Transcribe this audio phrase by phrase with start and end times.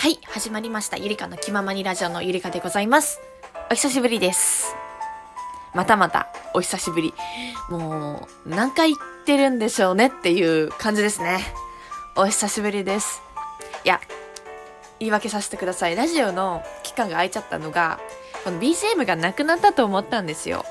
[0.00, 0.96] はい、始まりました。
[0.96, 3.20] ゆりかの気ままにラジオのゆりかでございます。
[3.70, 4.74] お久しぶりです。
[5.74, 7.12] またまた、お久しぶり。
[7.68, 11.40] もう、何回言ってるんでしょうねっていう感じですね。
[12.16, 13.20] お久しぶりです。
[13.84, 14.00] いや、
[15.00, 15.96] 言い訳させてください。
[15.96, 18.00] ラジオの期間が空いちゃったのが、
[18.42, 20.64] この BGM がなくなったと思ったんですよ。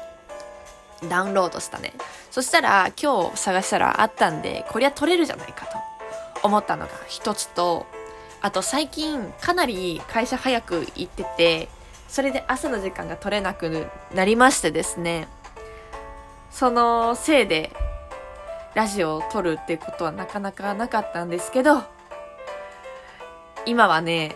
[1.07, 1.93] ダウンロードしたね。
[2.31, 7.85] そしたら、今日探したらあったんで、こりゃ撮れるじゃないかと思ったのが一つと、
[8.41, 11.69] あと最近かなり会社早く行ってて、
[12.07, 15.27] それで朝の時間が取れなくなりましてですね、
[16.49, 17.71] そのせいで
[18.75, 21.83] ラジオを撮るっていうことはなかなかなかったんですけど、
[23.65, 24.35] 今はね、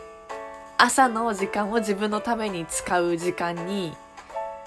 [0.78, 3.96] 朝の時間を自分のために使う時間に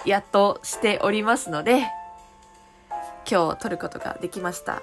[0.03, 1.85] やっとしておりますので、
[3.29, 4.81] 今日撮ることができました。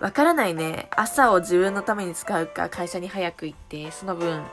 [0.00, 0.88] わからないね。
[0.94, 4.44] 朝を自分のために使うか、会社に早く行って、その分、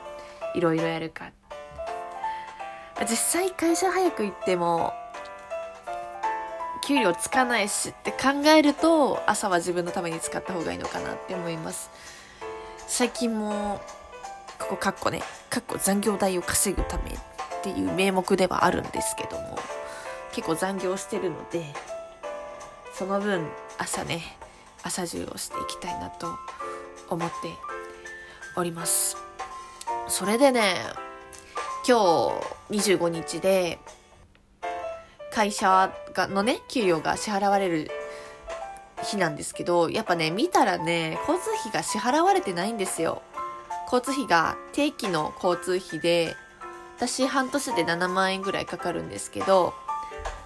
[0.54, 1.30] いろいろやるか。
[3.02, 4.94] 実際会社早く行っても、
[6.86, 11.90] 給料つかないしって考えると、朝は自分のために使った方がいいのかなって思います。
[12.86, 13.80] 最近も、
[14.58, 17.16] ここカッコね、カッコ残業代を稼ぐためっ
[17.62, 19.58] ていう名目ではあるんですけども、
[20.32, 21.64] 結構残業してるので、
[22.94, 23.46] その分、
[23.78, 24.38] 朝ね、
[24.84, 26.28] 朝中をしていきたいなと
[27.08, 27.34] 思って
[28.56, 29.16] おります。
[30.08, 30.76] それでね、
[31.88, 32.38] 今
[32.70, 33.78] 日25日で
[35.32, 37.90] 会社がのね、給与が支払われる
[39.02, 43.22] 日なんですけど、やっぱね、見たらね、交通費が支払われてないんですよ。
[43.84, 46.36] 交通費が定期の交通費で、
[46.96, 49.74] 私半年で7万円ぐらいかかるんですけど、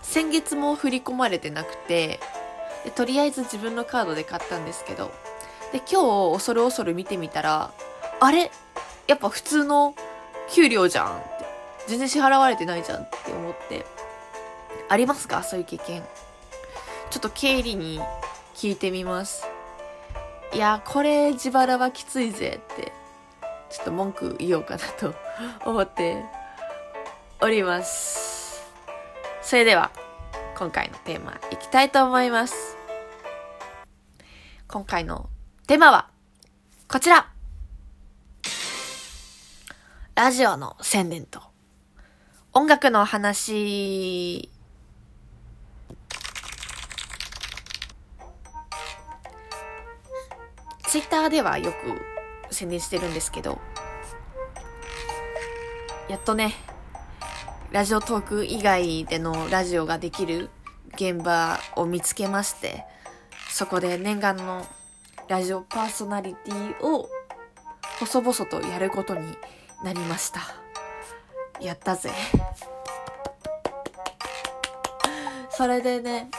[0.03, 2.21] 先月も振り込まれてなくて、
[2.89, 5.13] でとりあえず自分のカードで買ったんですけど
[5.73, 7.71] で今日恐る恐る見てみたら
[8.19, 8.51] あれ？
[9.07, 9.95] やっぱ普通の
[10.49, 11.45] 給料じゃんって。
[11.87, 13.85] 全然支払われてないじゃんって思って。
[14.89, 15.43] ありますか？
[15.43, 16.03] そういう経験。
[17.11, 18.01] ちょっと経理に
[18.55, 19.47] 聞いてみます。
[20.55, 22.93] いやこれ自腹はきついぜって。
[23.69, 25.15] ちょっと文句言おうかなと
[25.67, 26.25] 思って。
[27.43, 28.63] おります。
[29.43, 29.91] それでは
[30.57, 32.78] 今回のテーマいきたいと思います。
[34.71, 35.31] 今回の
[35.67, 36.11] テーマは、
[36.89, 37.33] こちら。
[40.15, 41.41] ラジオの宣伝と、
[42.53, 44.51] 音楽の話、
[50.87, 53.59] ツイッターではよく宣伝してるんですけど、
[56.11, 56.53] やっとね、
[57.73, 60.51] ラジオトーク以外でのラジオができる
[60.93, 62.85] 現場を見つけまして、
[63.49, 64.67] そこで念願の
[65.29, 67.09] ラジオパーソナリティを
[67.99, 69.37] 細々とやることに
[69.83, 70.41] なりました。
[71.61, 72.11] やったぜ。
[75.51, 76.31] それでね、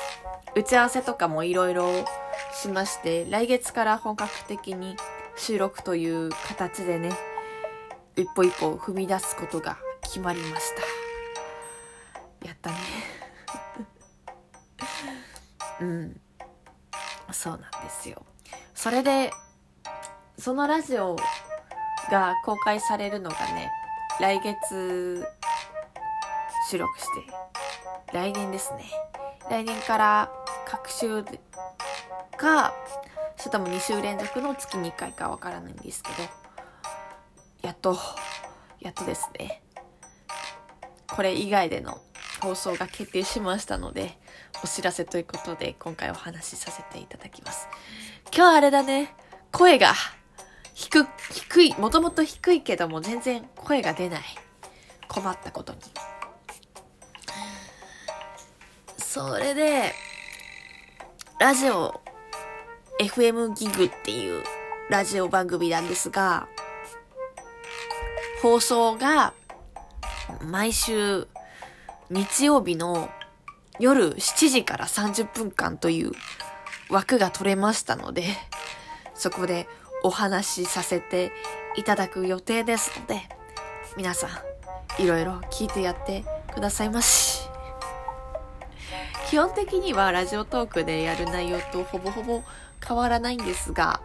[0.56, 1.90] 打ち合わせとかもいろいろ
[2.54, 4.96] しまして、来月から本格的に
[5.36, 7.12] 収録という形でね、
[8.16, 10.74] 一歩一歩踏み出すことが決まりまし
[12.42, 12.48] た。
[12.48, 12.78] やったね。
[15.82, 16.19] うん。
[17.40, 18.22] そうなんですよ。
[18.76, 19.32] それで、
[20.38, 21.16] そのラジオ
[22.12, 23.72] が公開されるのがね、
[24.20, 25.26] 来月
[26.70, 27.32] 収録して、
[28.12, 28.84] 来年ですね。
[29.50, 30.30] 来年から
[30.66, 31.24] 各週
[32.36, 32.74] か、
[33.38, 36.16] それとも2週連続の月に1回かわからないんですけど、
[37.62, 37.98] やっと、
[38.82, 39.64] やっとですね。
[41.08, 42.02] これ以外での
[42.42, 44.18] 放送が決定しましたので、
[44.64, 47.68] お知らせということで今回お話しさせていただきます。
[48.36, 49.14] 今日あれだね、
[49.52, 49.94] 声が
[50.74, 54.22] 低、低い、もともと低いけども全然声が出ない。
[55.10, 55.80] 困ったことに。
[58.98, 59.94] それで、
[61.40, 62.00] ラジオ、
[63.02, 64.44] FM ギグっていう
[64.90, 66.48] ラジオ番組なんですが、
[68.42, 69.34] 放送が
[70.46, 71.28] 毎週
[72.10, 73.10] 日曜日の
[73.80, 76.12] 夜7時から30分間という
[76.90, 78.24] 枠が取れましたので、
[79.14, 79.68] そこで
[80.04, 81.32] お話しさせて
[81.76, 83.22] いただく予定ですので、
[83.96, 86.24] 皆さんいろいろ聞いてやって
[86.54, 87.48] くださいまし。
[89.30, 92.42] 基本的にはラジオトークでやる内容とほぼほぼ
[92.86, 94.02] 変わらないんですが、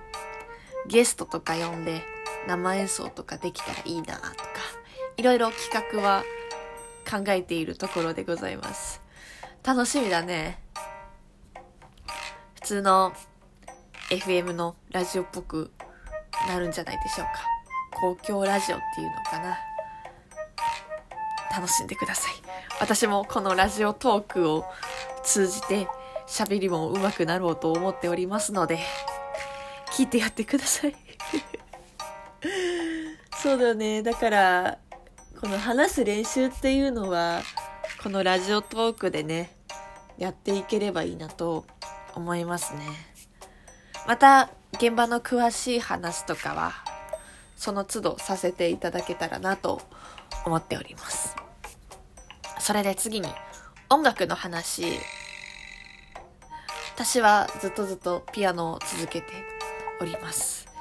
[0.87, 2.03] ゲストとか呼んで
[2.47, 4.29] 生演奏とかできたらいいなとか、
[5.17, 6.23] いろいろ企画は
[7.05, 9.01] 考えているところでございます。
[9.63, 10.59] 楽しみだね。
[12.55, 13.13] 普通の
[14.11, 15.71] FM のラジオっぽく
[16.49, 17.33] なるんじゃないでしょうか。
[17.93, 19.59] 公共ラジオっていうのかな。
[21.55, 22.35] 楽しんでください。
[22.81, 24.65] 私もこのラジオトークを
[25.23, 25.89] 通じて
[26.27, 28.81] 喋りも上手くなろうと思っておりますので、
[29.93, 30.97] 聞いてやってください。
[33.41, 34.03] そうだよね。
[34.03, 34.79] だから、
[35.45, 37.43] この話す練習っていうのは、
[38.03, 39.55] このラジオトークでね、
[40.17, 41.67] やっていければいいなと
[42.15, 42.81] 思いますね。
[44.07, 46.73] また、現場の詳しい話とかは、
[47.57, 49.83] その都度させていただけたらなと
[50.47, 51.37] 思っております。
[52.59, 53.29] それで次に、
[53.91, 54.99] 音楽の話。
[56.95, 59.27] 私はずっとずっとピアノを続けて
[60.01, 60.74] おります。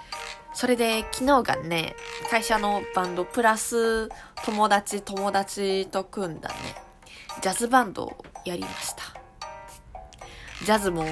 [0.54, 1.96] それで昨日がね、
[2.30, 4.10] 会社のバンドプラス
[4.46, 6.56] 友達友達と組んだね、
[7.42, 9.04] ジャズバンドをやりました。
[10.64, 11.04] ジャズも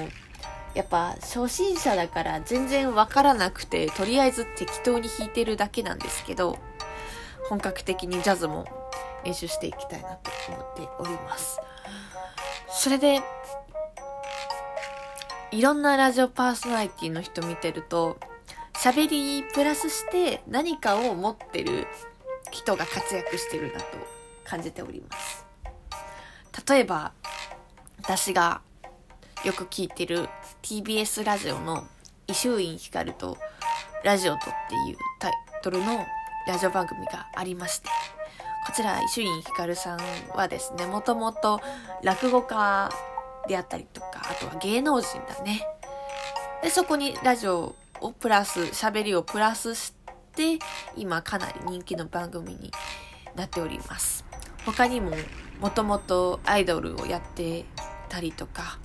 [0.74, 6.58] やっぱ初心者だから全然わからなくて、とりあえず適当に弾いてるだけなんですけど、
[7.48, 8.64] 本格的にジャズも
[9.24, 11.60] 練習していきたいなと思っております。
[12.70, 13.20] それで、
[15.50, 18.16] いろんなラジオパーソナリティの人見てると、
[18.82, 21.86] 喋りプラスして何かを持ってる
[22.50, 23.86] 人が活躍してるなと
[24.42, 25.46] 感じております。
[26.68, 27.12] 例えば、
[28.00, 28.60] 私が
[29.44, 30.28] よく聞いてる
[30.62, 31.86] TBS ラジオの
[32.26, 33.38] 伊集院光と
[34.02, 35.32] ラジオとっていうタイ
[35.62, 36.04] トルの
[36.48, 37.88] ラジオ番組がありまして、
[38.66, 40.00] こちら伊集院光さん
[40.34, 41.60] はですね、もともと
[42.02, 42.90] 落語家
[43.46, 45.64] であったりとか、あとは芸能人だね。
[46.64, 49.94] で、そこにラジオをプラス、喋りをプラスし
[50.34, 50.58] て、
[50.96, 52.70] 今かなり人気の番組に
[53.36, 54.24] なっております。
[54.66, 55.12] 他にも、
[55.60, 57.64] もともとアイドルをやって
[58.08, 58.78] たりとか、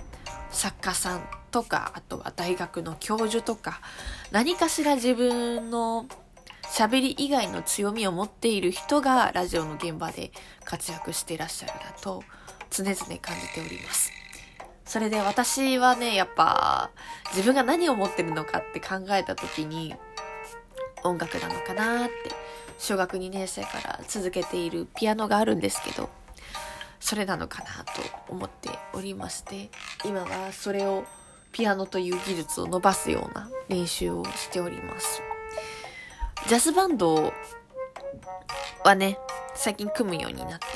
[0.50, 3.80] 作家さんとか、あとは大学の教授とか、
[4.30, 6.06] 何かしら自分の
[6.68, 10.32] 喋り以外の強みを持っている人がラジオの現場で
[10.64, 12.22] 活躍していらっしゃるなと
[12.70, 14.17] 常々感じております。
[14.88, 16.90] それで私はね、やっぱ
[17.32, 19.94] 自分が何を持ってるのかって考えた時に
[21.04, 22.14] 音楽なのかなって
[22.78, 26.08] 小学2年生から続けているピアノがあるんですけど
[27.00, 29.68] それなのかなと思っておりまして
[30.06, 31.04] 今はそれを
[31.52, 35.22] ピアノという技術を伸ばすような練習をしております。
[36.46, 37.32] ジャズバンド
[38.84, 39.18] はね、
[39.54, 40.66] 最近組むようになって、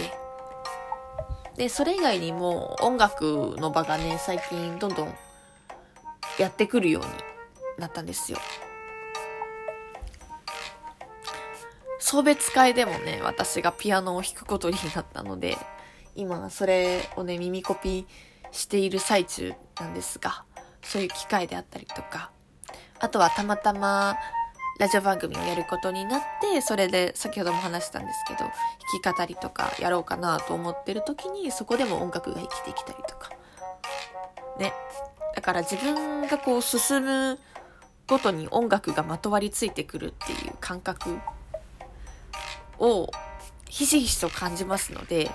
[1.57, 5.15] で、それ以外にも音楽の場がね、最近どんどん
[6.39, 7.11] やってくるように
[7.79, 8.39] なったんですよ。
[11.99, 15.57] 送別会でもね、私がピアノを弾くことになったので、
[16.15, 18.07] 今それをね、耳コピー
[18.51, 20.45] している最中なんですが、
[20.83, 22.31] そういう機会であったりとか、
[22.99, 24.17] あとはたまたま
[24.79, 33.31] ラジオ番組をやることになって、それで先ほども話したんですけど、弾き語りとかやろうかなと思ってる時に、そこでも音楽が生きてきたりとか。
[34.59, 34.73] ね。
[35.35, 37.39] だから自分がこう進む
[38.07, 41.19] ごとに音楽がまとわりついてくるっていう感覚
[42.79, 43.11] を
[43.69, 45.31] ひしひしと感じますので、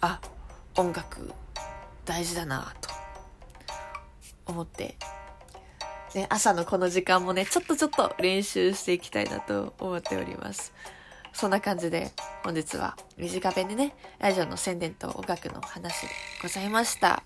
[0.00, 0.20] あ、
[0.76, 1.32] 音楽
[2.04, 2.90] 大事だなと
[4.46, 4.96] 思って、
[6.14, 10.72] ね、朝のこの時間もね、ちょっとちょっと練習していきたいなと思っております。
[11.32, 12.10] そんな感じで
[12.42, 16.08] 本日は短めでね、ラジオの宣伝と音楽の話で
[16.42, 17.22] ございました。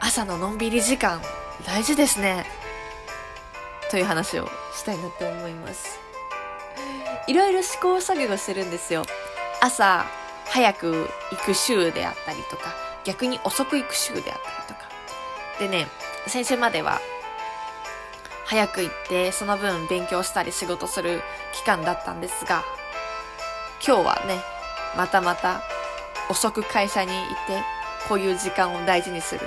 [0.00, 1.22] 朝ののんびり時間
[1.66, 2.44] 大事ですね。
[3.90, 5.98] という話をしたいなと思います。
[7.26, 9.04] いろいろ試行錯誤してるんですよ。
[9.62, 10.04] 朝、
[10.46, 14.88] 早く行く週であったりとか、逆に遅く行く週であったりとか。
[15.58, 15.86] でね、
[16.26, 17.00] 先週までは、
[18.46, 22.64] 早く行って、その分勉強したり仕事する期間だったんですが、
[23.84, 24.40] 今日はね、
[24.96, 25.62] またまた
[26.28, 27.62] 遅く会社に行って、
[28.08, 29.40] こういう時間を大事にする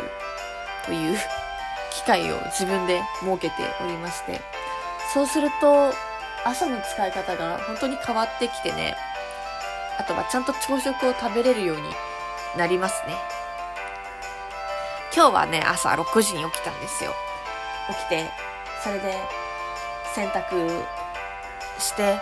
[0.86, 1.20] という
[1.92, 4.42] 機会を自分で設けておりまして、
[5.14, 5.94] そうすると、
[6.44, 8.98] 朝の使い方が本当に変わってきてね、
[9.98, 11.84] あとはちゃんと朝食を食べれるように
[12.58, 13.35] なりますね。
[15.16, 17.14] 今日はね、朝6時に起きたんですよ。
[17.88, 18.30] 起きて、
[18.84, 19.16] それで
[20.14, 20.84] 洗濯
[21.80, 22.20] して、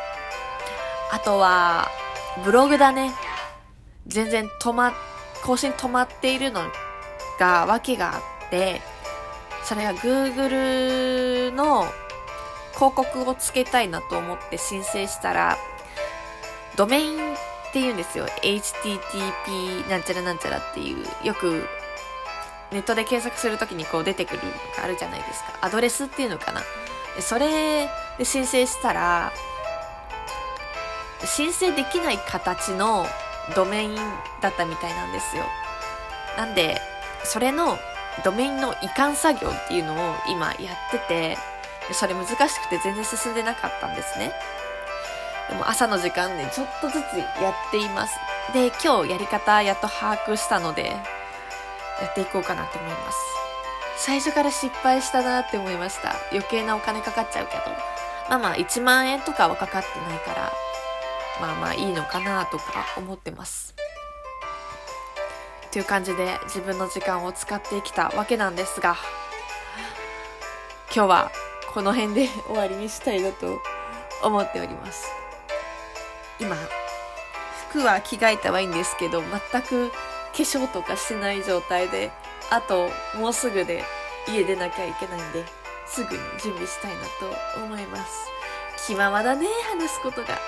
[1.12, 1.90] あとは、
[2.46, 3.12] ブログだね。
[4.06, 4.94] 全然止ま、
[5.44, 6.62] 更新止まっているの
[7.40, 8.84] が、訳があって、
[9.64, 11.88] それが Google の
[12.76, 15.58] 広告をつけたいなと思って申請したら、
[16.76, 17.38] ドメインっ
[17.74, 18.28] て言うんですよ。
[18.44, 21.68] http なんちゃらなんちゃらっていう、よく
[22.74, 25.54] ネットで検索するときにこう出てくるのがあるじゃないですか。
[25.62, 26.62] アドレスっていうのかな
[27.22, 29.32] それで申請したら、
[31.26, 33.08] 申請できない形の
[33.56, 33.96] ドメイン
[34.42, 35.44] だったみたいなんですよ。
[36.38, 36.82] なんで、
[37.24, 37.78] それの
[38.24, 41.38] ドメインの移管作業っていうのを今やってて、
[41.94, 44.34] それ難しくて全然進んでなかったんですね。
[45.50, 48.18] でも朝の時間でちょっとずつやっています。
[48.54, 50.96] で、今日やり方やっと把握したので、
[52.02, 53.18] やっていこうかなと思います。
[53.98, 56.16] 最初から失敗したなって思いました。
[56.32, 57.62] 余計なお金かかっちゃうけど。
[58.30, 60.52] まあまあ1万円とかはかかってないから、
[61.42, 63.76] まあまあいいのかなとか思ってます。
[65.72, 68.96] という感じで自分の時間を使ってきたわけなんですが、
[70.96, 71.32] 今日は
[71.74, 73.60] この辺で終わりにしたいなと
[74.24, 75.12] 思っております。
[76.40, 76.56] 今、
[77.70, 79.92] 服は着替えたはいいんですけど、全く
[80.34, 82.12] 化粧とかしてない状態で、
[82.50, 83.84] あともうすぐで
[84.28, 85.46] 家出なきゃいけないんで、
[85.86, 87.02] すぐに準備したいな
[87.56, 88.28] と思います。
[88.88, 90.40] 気ままだね、話すことが。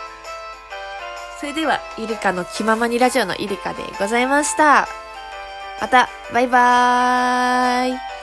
[1.39, 4.87] それでは、イルカの気ままにラジオのイルカでございました。
[5.79, 8.14] また、バイバーイ。